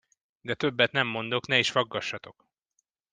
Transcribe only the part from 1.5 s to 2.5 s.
is faggassatok!